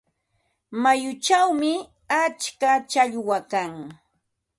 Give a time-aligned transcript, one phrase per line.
[0.81, 1.71] Mayuchawmi
[2.21, 3.73] atska challwa kan.